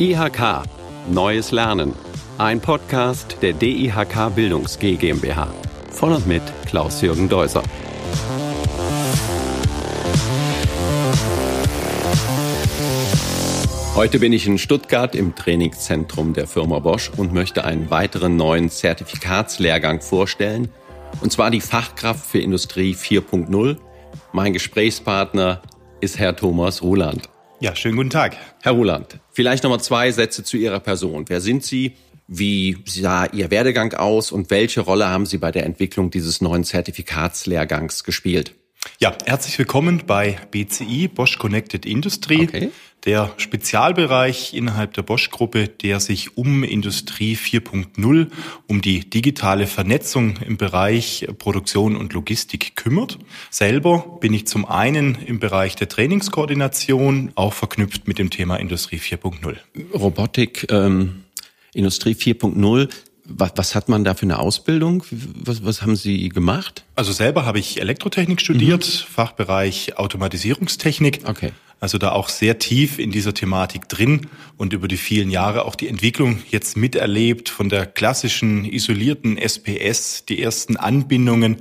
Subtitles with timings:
[0.00, 0.62] IHK
[1.10, 1.92] Neues Lernen.
[2.38, 5.48] Ein Podcast der DIHK Bildungs GmbH.
[5.90, 7.64] Von und mit Klaus-Jürgen Deuser.
[13.96, 18.70] Heute bin ich in Stuttgart im Trainingszentrum der Firma Bosch und möchte einen weiteren neuen
[18.70, 20.68] Zertifikatslehrgang vorstellen.
[21.22, 23.76] Und zwar die Fachkraft für Industrie 4.0.
[24.30, 25.60] Mein Gesprächspartner
[26.00, 27.28] ist Herr Thomas Ruland.
[27.60, 28.36] Ja, schönen guten Tag.
[28.62, 31.24] Herr Ruland, vielleicht nochmal zwei Sätze zu Ihrer Person.
[31.26, 31.96] Wer sind Sie?
[32.28, 36.62] Wie sah Ihr Werdegang aus und welche Rolle haben Sie bei der Entwicklung dieses neuen
[36.62, 38.54] Zertifikatslehrgangs gespielt?
[39.00, 42.42] Ja, herzlich willkommen bei BCI, Bosch Connected Industry.
[42.42, 42.70] Okay
[43.04, 48.26] der Spezialbereich innerhalb der Bosch-Gruppe, der sich um Industrie 4.0,
[48.66, 53.18] um die digitale Vernetzung im Bereich Produktion und Logistik kümmert.
[53.50, 58.98] Selber bin ich zum einen im Bereich der Trainingskoordination, auch verknüpft mit dem Thema Industrie
[58.98, 59.56] 4.0.
[59.94, 61.24] Robotik, ähm,
[61.74, 62.88] Industrie 4.0,
[63.28, 65.04] was, was hat man da für eine Ausbildung?
[65.10, 66.84] Was, was haben Sie gemacht?
[66.96, 69.12] Also selber habe ich Elektrotechnik studiert, mhm.
[69.12, 71.20] Fachbereich Automatisierungstechnik.
[71.26, 71.52] Okay.
[71.80, 74.26] Also da auch sehr tief in dieser Thematik drin
[74.56, 80.24] und über die vielen Jahre auch die Entwicklung jetzt miterlebt von der klassischen isolierten SPS,
[80.24, 81.58] die ersten Anbindungen,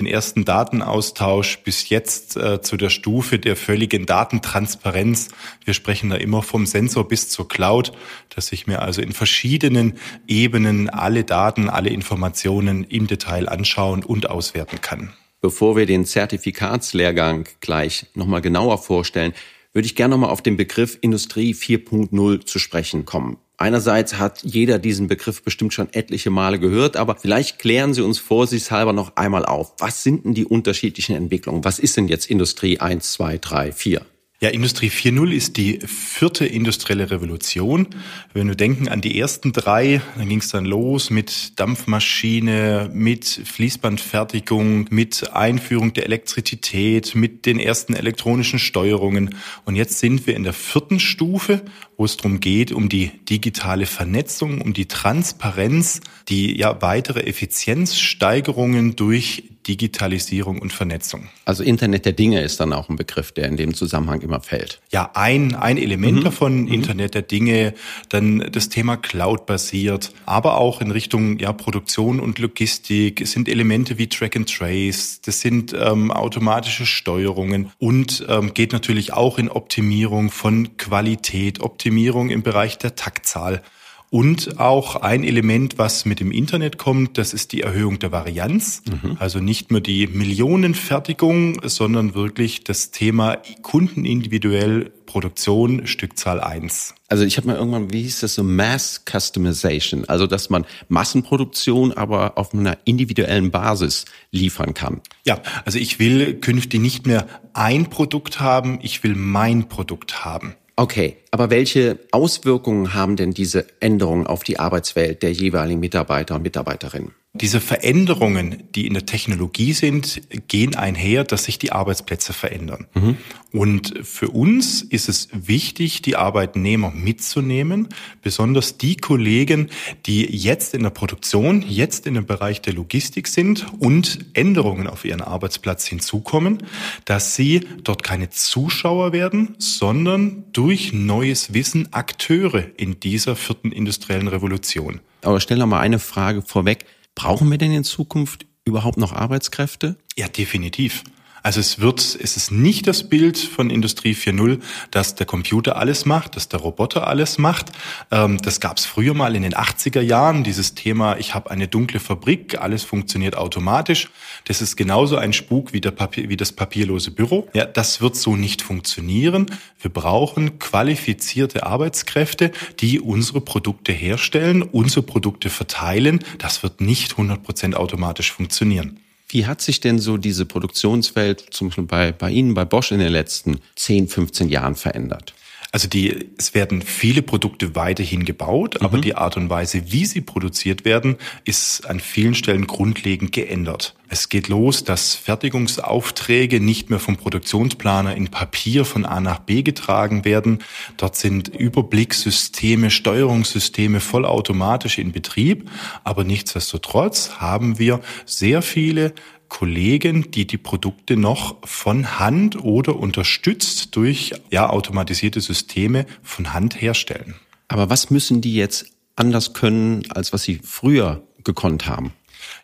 [0.00, 5.28] den ersten Datenaustausch bis jetzt äh, zu der Stufe der völligen Datentransparenz.
[5.64, 7.92] Wir sprechen da immer vom Sensor bis zur Cloud,
[8.28, 9.94] dass ich mir also in verschiedenen
[10.26, 15.12] Ebenen alle Daten, alle Informationen im Detail anschauen und auswerten kann.
[15.40, 19.32] Bevor wir den Zertifikatslehrgang gleich nochmal genauer vorstellen,
[19.72, 23.38] würde ich gerne nochmal auf den Begriff Industrie 4.0 zu sprechen kommen.
[23.56, 28.18] Einerseits hat jeder diesen Begriff bestimmt schon etliche Male gehört, aber vielleicht klären Sie uns
[28.18, 29.74] vorsichtshalber noch einmal auf.
[29.78, 31.62] Was sind denn die unterschiedlichen Entwicklungen?
[31.62, 34.06] Was ist denn jetzt Industrie 1, 2, 3, 4?
[34.42, 37.88] Ja, Industrie 4.0 ist die vierte industrielle Revolution.
[38.32, 43.26] Wenn wir denken an die ersten drei, dann ging es dann los mit Dampfmaschine, mit
[43.26, 49.34] Fließbandfertigung, mit Einführung der Elektrizität, mit den ersten elektronischen Steuerungen.
[49.66, 51.60] Und jetzt sind wir in der vierten Stufe,
[51.98, 56.00] wo es darum geht, um die digitale Vernetzung, um die Transparenz,
[56.30, 61.28] die ja weitere Effizienzsteigerungen durch Digitalisierung und Vernetzung.
[61.44, 64.80] Also Internet der Dinge ist dann auch ein Begriff, der in dem Zusammenhang immer fällt.
[64.90, 66.24] Ja, ein, ein Element mhm.
[66.24, 66.72] davon, mhm.
[66.72, 67.74] Internet der Dinge,
[68.08, 73.20] dann das Thema Cloud basiert, aber auch in Richtung ja, Produktion und Logistik.
[73.20, 78.72] Es sind Elemente wie Track and Trace, das sind ähm, automatische Steuerungen und ähm, geht
[78.72, 83.62] natürlich auch in Optimierung von Qualität, Optimierung im Bereich der Taktzahl.
[84.10, 88.82] Und auch ein Element, was mit dem Internet kommt, das ist die Erhöhung der Varianz.
[88.90, 89.16] Mhm.
[89.20, 96.94] Also nicht nur die Millionenfertigung, sondern wirklich das Thema kundenindividuell Produktion Stückzahl eins.
[97.06, 101.92] Also ich habe mal irgendwann, wie hieß das so, Mass Customization, also dass man Massenproduktion
[101.92, 105.02] aber auf einer individuellen Basis liefern kann.
[105.24, 110.54] Ja, also ich will künftig nicht mehr ein Produkt haben, ich will mein Produkt haben.
[110.80, 116.42] Okay, aber welche Auswirkungen haben denn diese Änderungen auf die Arbeitswelt der jeweiligen Mitarbeiter und
[116.42, 117.14] Mitarbeiterinnen?
[117.32, 122.88] Diese Veränderungen, die in der Technologie sind, gehen einher, dass sich die Arbeitsplätze verändern.
[122.92, 123.18] Mhm.
[123.52, 127.88] Und für uns ist es wichtig, die Arbeitnehmer mitzunehmen,
[128.20, 129.70] besonders die Kollegen,
[130.06, 135.04] die jetzt in der Produktion, jetzt in dem Bereich der Logistik sind und Änderungen auf
[135.04, 136.58] ihren Arbeitsplatz hinzukommen,
[137.04, 144.26] dass sie dort keine Zuschauer werden, sondern durch neues Wissen Akteure in dieser vierten industriellen
[144.26, 144.98] Revolution.
[145.22, 146.86] Aber stell doch mal eine Frage vorweg.
[147.14, 149.96] Brauchen wir denn in Zukunft überhaupt noch Arbeitskräfte?
[150.16, 151.04] Ja, definitiv.
[151.42, 156.04] Also es wird, es ist nicht das Bild von Industrie 4.0, dass der Computer alles
[156.04, 157.72] macht, dass der Roboter alles macht.
[158.10, 161.68] Ähm, das gab es früher mal in den 80er Jahren, dieses Thema, ich habe eine
[161.68, 164.10] dunkle Fabrik, alles funktioniert automatisch.
[164.46, 167.48] Das ist genauso ein Spuk wie, der Papier, wie das papierlose Büro.
[167.54, 169.46] Ja, das wird so nicht funktionieren.
[169.80, 176.20] Wir brauchen qualifizierte Arbeitskräfte, die unsere Produkte herstellen, unsere Produkte verteilen.
[176.38, 179.00] Das wird nicht 100 Prozent automatisch funktionieren.
[179.32, 182.98] Wie hat sich denn so diese Produktionswelt zum Beispiel bei, bei Ihnen, bei Bosch in
[182.98, 185.34] den letzten 10, 15 Jahren verändert?
[185.72, 188.86] Also die, es werden viele Produkte weiterhin gebaut, mhm.
[188.86, 193.94] aber die Art und Weise, wie sie produziert werden, ist an vielen Stellen grundlegend geändert.
[194.08, 199.62] Es geht los, dass Fertigungsaufträge nicht mehr vom Produktionsplaner in Papier von A nach B
[199.62, 200.64] getragen werden.
[200.96, 205.70] Dort sind Überblickssysteme, Steuerungssysteme vollautomatisch in Betrieb.
[206.02, 209.14] Aber nichtsdestotrotz haben wir sehr viele
[209.50, 216.80] Kollegen, die die Produkte noch von Hand oder unterstützt durch ja, automatisierte Systeme von Hand
[216.80, 217.34] herstellen.
[217.68, 218.86] Aber was müssen die jetzt
[219.16, 222.14] anders können, als was sie früher gekonnt haben?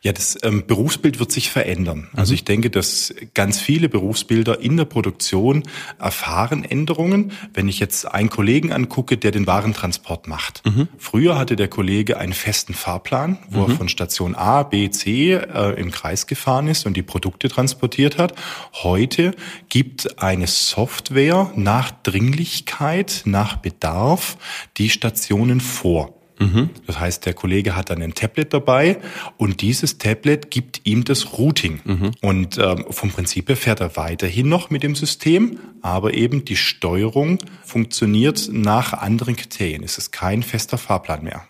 [0.06, 2.06] Ja, das ähm, Berufsbild wird sich verändern.
[2.14, 2.34] Also mhm.
[2.36, 5.64] ich denke, dass ganz viele Berufsbilder in der Produktion
[5.98, 7.32] erfahren Änderungen.
[7.52, 10.64] Wenn ich jetzt einen Kollegen angucke, der den Warentransport macht.
[10.64, 10.86] Mhm.
[10.96, 13.72] Früher hatte der Kollege einen festen Fahrplan, wo mhm.
[13.72, 18.16] er von Station A, B, C äh, im Kreis gefahren ist und die Produkte transportiert
[18.16, 18.32] hat.
[18.74, 19.34] Heute
[19.68, 24.36] gibt eine Software nach Dringlichkeit, nach Bedarf
[24.76, 26.15] die Stationen vor.
[26.38, 26.70] Mhm.
[26.86, 28.98] Das heißt, der Kollege hat dann ein Tablet dabei
[29.36, 31.80] und dieses Tablet gibt ihm das Routing.
[31.84, 32.10] Mhm.
[32.22, 36.56] Und ähm, vom Prinzip her fährt er weiterhin noch mit dem System, aber eben die
[36.56, 39.82] Steuerung funktioniert nach anderen Kriterien.
[39.82, 41.46] Es ist kein fester Fahrplan mehr.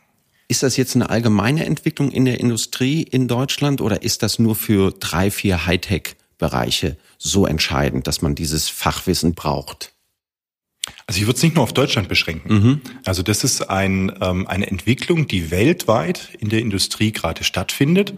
[0.49, 4.55] Ist das jetzt eine allgemeine Entwicklung in der Industrie in Deutschland oder ist das nur
[4.55, 9.96] für drei, vier Hightech-Bereiche so entscheidend, dass man dieses Fachwissen braucht?
[11.09, 12.53] Also ich würde es nicht nur auf Deutschland beschränken.
[12.53, 12.81] Mhm.
[13.05, 18.15] Also das ist ein, ähm, eine Entwicklung, die weltweit in der Industrie gerade stattfindet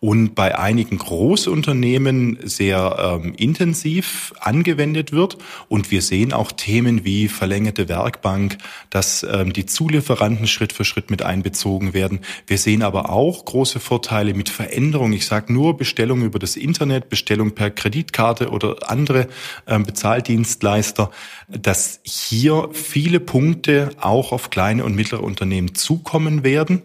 [0.00, 5.38] und bei einigen Großunternehmen sehr ähm, intensiv angewendet wird.
[5.68, 8.58] Und wir sehen auch Themen wie verlängerte Werkbank,
[8.90, 12.20] dass ähm, die Zulieferanten Schritt für Schritt mit einbezogen werden.
[12.48, 15.12] Wir sehen aber auch große Vorteile mit Veränderung.
[15.12, 19.28] Ich sage nur Bestellung über das Internet, Bestellung per Kreditkarte oder andere
[19.68, 21.12] ähm, Bezahldienstleister,
[21.48, 26.82] dass hier viele Punkte auch auf kleine und mittlere Unternehmen zukommen werden.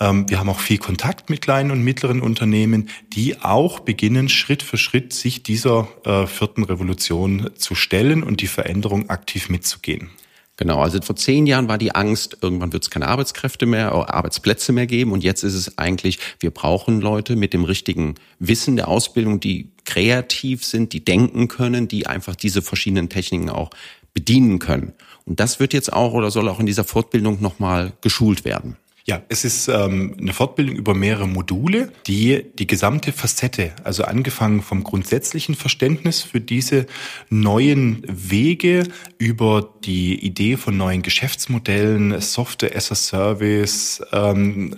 [0.00, 4.62] Ähm, wir haben auch viel Kontakt mit kleinen und mittleren Unternehmen, die auch beginnen, Schritt
[4.62, 10.10] für Schritt sich dieser äh, vierten Revolution zu stellen und die Veränderung aktiv mitzugehen.
[10.56, 14.14] Genau, also vor zehn Jahren war die Angst, irgendwann wird es keine Arbeitskräfte mehr, oder
[14.14, 15.12] Arbeitsplätze mehr geben.
[15.12, 19.72] Und jetzt ist es eigentlich, wir brauchen Leute mit dem richtigen Wissen der Ausbildung, die
[19.84, 23.70] kreativ sind, die denken können, die einfach diese verschiedenen Techniken auch
[24.14, 24.92] bedienen können.
[25.24, 28.76] Und das wird jetzt auch oder soll auch in dieser Fortbildung nochmal geschult werden.
[29.04, 34.62] Ja, es ist ähm, eine Fortbildung über mehrere Module, die die gesamte Facette, also angefangen
[34.62, 36.86] vom grundsätzlichen Verständnis für diese
[37.28, 38.84] neuen Wege
[39.18, 44.76] über die Idee von neuen Geschäftsmodellen, Software as a Service, ähm,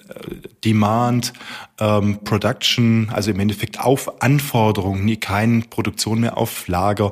[0.64, 1.34] Demand,
[1.78, 7.10] ähm, Production, also im Endeffekt auf Anforderungen, nie keine Produktion mehr auf Lager,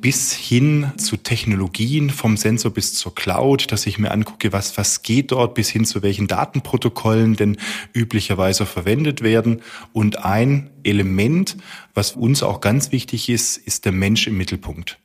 [0.00, 5.02] bis hin zu Technologien vom Sensor bis zur Cloud, dass ich mir angucke, was, was
[5.02, 7.56] geht dort, bis hin zu welchen Datenprotokollen denn
[7.92, 9.62] üblicherweise verwendet werden.
[9.92, 11.56] Und ein Element,
[11.94, 14.98] was uns auch ganz wichtig ist, ist der Mensch im Mittelpunkt.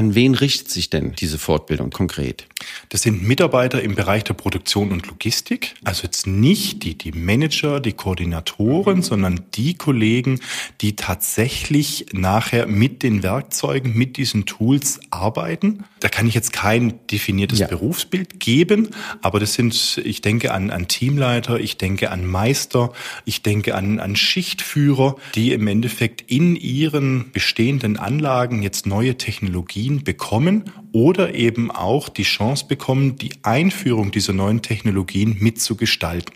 [0.00, 2.46] An wen richtet sich denn diese Fortbildung konkret?
[2.88, 5.74] Das sind Mitarbeiter im Bereich der Produktion und Logistik.
[5.84, 10.40] Also jetzt nicht die, die Manager, die Koordinatoren, sondern die Kollegen,
[10.80, 15.84] die tatsächlich nachher mit den Werkzeugen, mit diesen Tools arbeiten.
[16.00, 17.66] Da kann ich jetzt kein definiertes ja.
[17.66, 18.88] Berufsbild geben,
[19.20, 22.94] aber das sind, ich denke an, an Teamleiter, ich denke an Meister,
[23.26, 29.89] ich denke an, an Schichtführer, die im Endeffekt in ihren bestehenden Anlagen jetzt neue Technologien
[29.90, 36.34] Technologien bekommen oder eben auch die Chance bekommen, die Einführung dieser neuen Technologien mitzugestalten.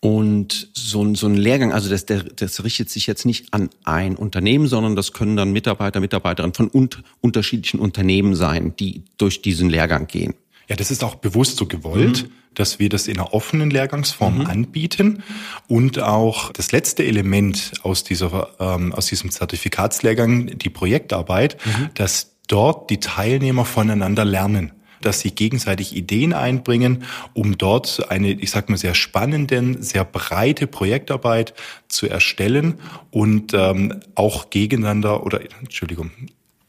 [0.00, 3.70] Und so ein, so ein Lehrgang, also das, der, das richtet sich jetzt nicht an
[3.84, 6.90] ein Unternehmen, sondern das können dann Mitarbeiter, Mitarbeiterinnen von un
[7.20, 10.34] unterschiedlichen Unternehmen sein, die durch diesen Lehrgang gehen.
[10.68, 12.32] Ja, das ist auch bewusst so gewollt, mhm.
[12.54, 14.46] dass wir das in einer offenen Lehrgangsform mhm.
[14.46, 15.22] anbieten
[15.68, 21.90] und auch das letzte Element aus dieser ähm, aus diesem Zertifikatslehrgang, die Projektarbeit, mhm.
[21.94, 24.72] dass dort die Teilnehmer voneinander lernen
[25.04, 30.66] dass sie gegenseitig Ideen einbringen, um dort eine, ich sag mal, sehr spannende, sehr breite
[30.66, 31.54] Projektarbeit
[31.88, 32.78] zu erstellen
[33.10, 36.10] und ähm, auch gegeneinander oder Entschuldigung,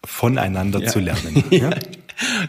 [0.04, 0.88] voneinander ja.
[0.88, 1.44] zu lernen.
[1.52, 1.70] Ja?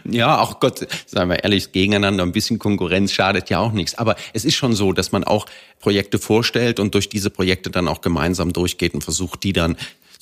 [0.03, 3.95] ja, auch Gott, sagen wir ehrlich, gegeneinander ein bisschen Konkurrenz schadet ja auch nichts.
[3.95, 5.47] Aber es ist schon so, dass man auch
[5.79, 9.75] Projekte vorstellt und durch diese Projekte dann auch gemeinsam durchgeht und versucht, die dann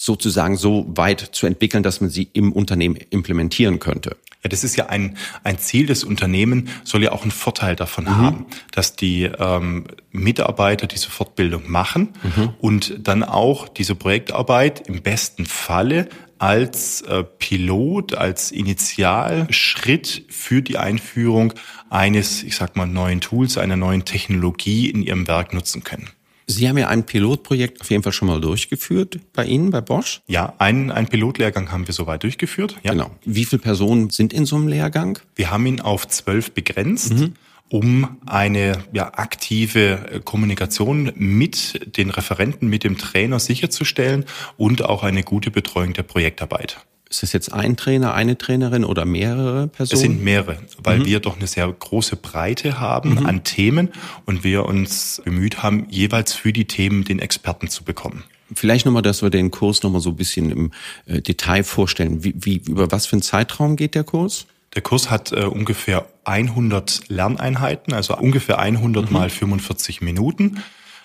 [0.04, 4.18] sozusagen so weit zu entwickeln, dass man sie im Unternehmen implementieren könnte.
[4.44, 8.04] Ja, das ist ja ein, ein Ziel des Unternehmens, soll ja auch einen Vorteil davon
[8.04, 8.18] mhm.
[8.18, 12.50] haben, dass die ähm, Mitarbeiter diese Fortbildung machen mhm.
[12.60, 20.78] und dann auch diese Projektarbeit im besten Falle als äh, Pilot, als Initialschritt für die
[20.78, 21.54] Einführung
[21.90, 26.10] eines, ich sag mal, neuen Tools, einer neuen Technologie in ihrem Werk nutzen können.
[26.48, 30.22] Sie haben ja ein Pilotprojekt auf jeden Fall schon mal durchgeführt bei Ihnen, bei Bosch?
[30.28, 32.78] Ja, einen, einen Pilotlehrgang haben wir soweit durchgeführt.
[32.84, 32.92] Ja.
[32.92, 33.12] Genau.
[33.26, 35.20] Wie viele Personen sind in so einem Lehrgang?
[35.36, 37.14] Wir haben ihn auf zwölf begrenzt.
[37.14, 37.34] Mhm
[37.70, 44.26] um eine ja, aktive äh, Kommunikation mit den Referenten, mit dem Trainer sicherzustellen
[44.58, 46.86] und auch eine gute Betreuung der Projektarbeit.
[47.14, 49.98] Ist das jetzt ein Trainer, eine Trainerin oder mehrere Personen?
[49.98, 51.06] Es sind mehrere, weil mhm.
[51.06, 53.26] wir doch eine sehr große Breite haben mhm.
[53.28, 53.90] an Themen
[54.26, 58.24] und wir uns bemüht haben, jeweils für die Themen den Experten zu bekommen.
[58.56, 60.72] Vielleicht nochmal, dass wir den Kurs nochmal so ein bisschen im
[61.06, 62.24] äh, Detail vorstellen.
[62.24, 64.48] Wie, wie, über was für einen Zeitraum geht der Kurs?
[64.74, 69.14] Der Kurs hat äh, ungefähr 100 Lerneinheiten, also ungefähr 100 mhm.
[69.14, 70.64] mal 45 Minuten.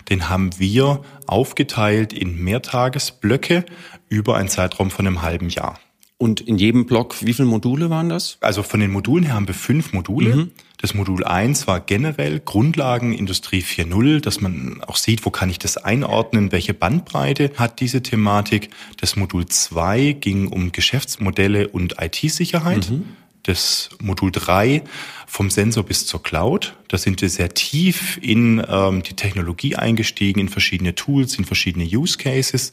[0.08, 3.66] Den haben wir aufgeteilt in Mehrtagesblöcke
[4.08, 5.78] über einen Zeitraum von einem halben Jahr.
[6.18, 8.38] Und in jedem Block, wie viele Module waren das?
[8.40, 10.34] Also von den Modulen her haben wir fünf Module.
[10.34, 10.50] Mhm.
[10.80, 15.58] Das Modul 1 war generell Grundlagen Industrie 4.0, dass man auch sieht, wo kann ich
[15.58, 18.70] das einordnen, welche Bandbreite hat diese Thematik.
[18.96, 22.90] Das Modul 2 ging um Geschäftsmodelle und IT-Sicherheit.
[22.90, 23.06] Mhm.
[23.42, 24.82] Das Modul 3
[25.26, 26.74] vom Sensor bis zur Cloud.
[26.88, 31.84] Da sind wir sehr tief in ähm, die Technologie eingestiegen, in verschiedene Tools, in verschiedene
[31.84, 32.70] Use Cases.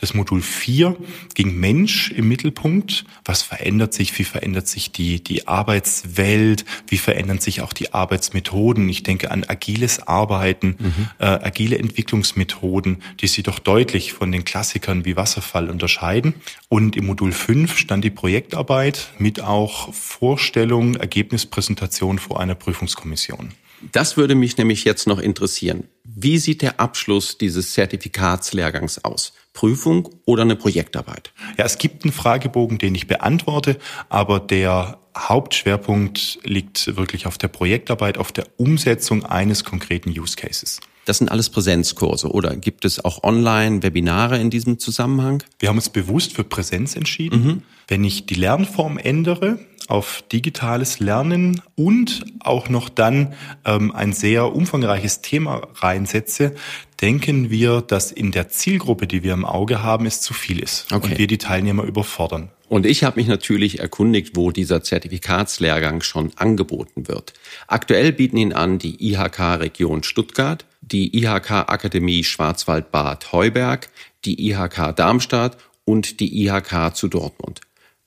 [0.00, 0.96] Das Modul 4
[1.34, 3.04] ging Mensch im Mittelpunkt.
[3.24, 4.18] Was verändert sich?
[4.18, 6.64] Wie verändert sich die, die Arbeitswelt?
[6.88, 8.88] Wie verändern sich auch die Arbeitsmethoden?
[8.88, 11.08] Ich denke an agiles Arbeiten, mhm.
[11.18, 16.34] äh, agile Entwicklungsmethoden, die sich doch deutlich von den Klassikern wie Wasserfall unterscheiden.
[16.68, 23.52] Und im Modul 5 stand die Projektarbeit mit auch Vorstellung, Ergebnispräsentation Präsentation vor einer Prüfungskommission.
[23.92, 25.88] Das würde mich nämlich jetzt noch interessieren.
[26.04, 29.34] Wie sieht der Abschluss dieses Zertifikatslehrgangs aus?
[29.52, 31.32] Prüfung oder eine Projektarbeit?
[31.58, 37.48] Ja, es gibt einen Fragebogen, den ich beantworte, aber der Hauptschwerpunkt liegt wirklich auf der
[37.48, 40.80] Projektarbeit, auf der Umsetzung eines konkreten Use Cases.
[41.04, 45.42] Das sind alles Präsenzkurse oder gibt es auch Online-Webinare in diesem Zusammenhang?
[45.58, 47.44] Wir haben uns bewusst für Präsenz entschieden.
[47.44, 47.62] Mhm.
[47.88, 49.58] Wenn ich die Lernform ändere
[49.88, 53.34] auf digitales Lernen und auch noch dann
[53.66, 56.54] ähm, ein sehr umfangreiches Thema reinsetze,
[57.02, 60.90] denken wir, dass in der Zielgruppe, die wir im Auge haben, es zu viel ist
[60.92, 61.10] okay.
[61.10, 62.50] und wir die Teilnehmer überfordern.
[62.68, 67.34] Und ich habe mich natürlich erkundigt, wo dieser Zertifikatslehrgang schon angeboten wird.
[67.66, 73.88] Aktuell bieten ihn an die IHK Region Stuttgart, die IHK Akademie Schwarzwald-Bad Heuberg,
[74.24, 77.60] die IHK Darmstadt und die IHK zu Dortmund.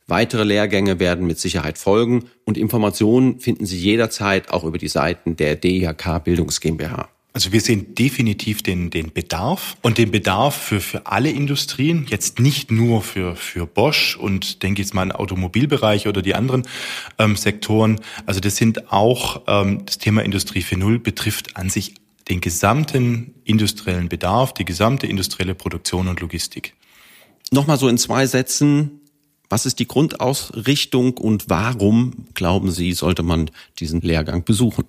[0.07, 5.35] Weitere Lehrgänge werden mit Sicherheit folgen und Informationen finden Sie jederzeit auch über die Seiten
[5.35, 7.09] der DIHK Bildungs GmbH.
[7.33, 12.39] Also wir sehen definitiv den, den Bedarf und den Bedarf für, für alle Industrien, jetzt
[12.39, 16.63] nicht nur für, für Bosch und denke jetzt mal an Automobilbereich oder die anderen
[17.19, 17.99] ähm, Sektoren.
[18.25, 21.93] Also das sind auch, ähm, das Thema Industrie 4.0 betrifft an sich
[22.29, 26.73] den gesamten industriellen Bedarf, die gesamte industrielle Produktion und Logistik.
[27.51, 29.01] Nochmal so in zwei Sätzen,
[29.49, 34.85] was ist die Grundausrichtung und warum, glauben Sie, sollte man diesen Lehrgang besuchen?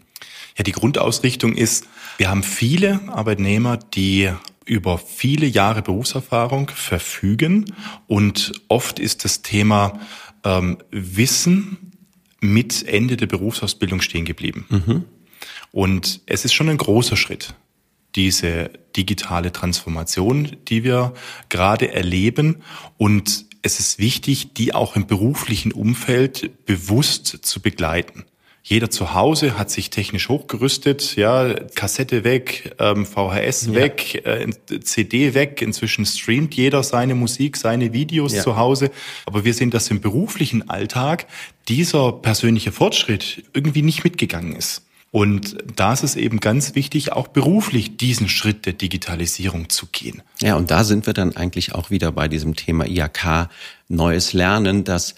[0.57, 4.33] Ja, die Grundausrichtung ist, wir haben viele Arbeitnehmer, die
[4.64, 7.73] über viele Jahre Berufserfahrung verfügen
[8.09, 10.00] und oft ist das Thema
[10.45, 11.92] ähm, Wissen
[12.40, 14.66] mit Ende der Berufsausbildung stehen geblieben.
[14.68, 15.04] Mhm.
[15.73, 17.55] Und es ist schon ein großer Schritt,
[18.15, 21.15] diese digitale Transformation, die wir
[21.49, 22.63] gerade erleben.
[22.97, 28.25] Und es ist wichtig, die auch im beruflichen Umfeld bewusst zu begleiten.
[28.63, 33.75] Jeder zu Hause hat sich technisch hochgerüstet, ja, Kassette weg, ähm, VHS ja.
[33.75, 34.47] weg, äh,
[34.81, 35.63] CD weg.
[35.63, 38.43] Inzwischen streamt jeder seine Musik, seine Videos ja.
[38.43, 38.91] zu Hause.
[39.25, 41.27] Aber wir sehen, dass im beruflichen Alltag
[41.69, 44.83] dieser persönliche Fortschritt irgendwie nicht mitgegangen ist.
[45.11, 50.23] Und da ist es eben ganz wichtig, auch beruflich diesen Schritt der Digitalisierung zu gehen.
[50.41, 53.49] Ja, und da sind wir dann eigentlich auch wieder bei diesem Thema IAK,
[53.88, 55.15] neues Lernen, dass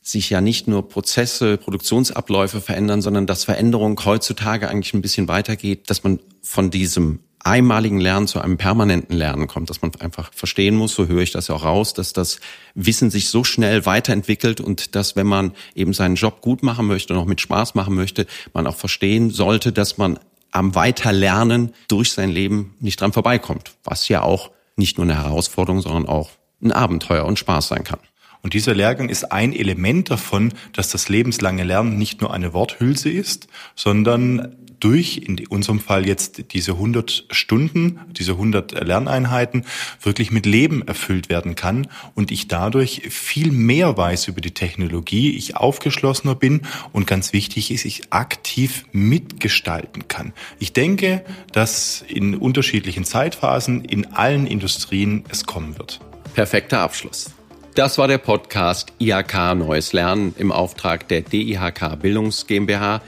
[0.00, 5.88] sich ja nicht nur Prozesse, Produktionsabläufe verändern, sondern dass Veränderung heutzutage eigentlich ein bisschen weitergeht,
[5.90, 10.74] dass man von diesem einmaligen Lernen zu einem permanenten Lernen kommt, dass man einfach verstehen
[10.74, 12.40] muss, so höre ich das ja auch raus, dass das
[12.74, 17.12] Wissen sich so schnell weiterentwickelt und dass, wenn man eben seinen Job gut machen möchte
[17.12, 20.18] und auch mit Spaß machen möchte, man auch verstehen sollte, dass man
[20.50, 25.82] am Weiterlernen durch sein Leben nicht dran vorbeikommt, was ja auch nicht nur eine Herausforderung,
[25.82, 26.30] sondern auch
[26.62, 28.00] ein Abenteuer und Spaß sein kann.
[28.44, 33.08] Und dieser Lehrgang ist ein Element davon, dass das lebenslange Lernen nicht nur eine Worthülse
[33.08, 39.64] ist, sondern durch, in unserem Fall jetzt diese 100 Stunden, diese 100 Lerneinheiten,
[40.02, 45.34] wirklich mit Leben erfüllt werden kann und ich dadurch viel mehr weiß über die Technologie,
[45.34, 50.34] ich aufgeschlossener bin und ganz wichtig ist, ich aktiv mitgestalten kann.
[50.58, 56.00] Ich denke, dass in unterschiedlichen Zeitphasen in allen Industrien es kommen wird.
[56.34, 57.33] Perfekter Abschluss.
[57.74, 63.02] Das war der Podcast IHK Neues Lernen im Auftrag der DIHK Bildungs GmbH.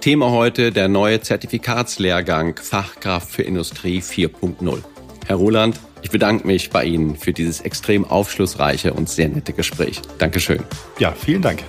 [0.00, 4.82] Thema heute der neue Zertifikatslehrgang Fachkraft für Industrie 4.0.
[5.26, 10.02] Herr Roland, ich bedanke mich bei Ihnen für dieses extrem aufschlussreiche und sehr nette Gespräch.
[10.18, 10.64] Dankeschön.
[10.98, 11.64] Ja, vielen Dank.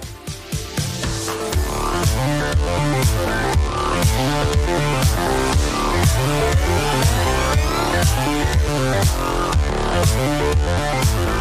[10.03, 11.40] Thank you.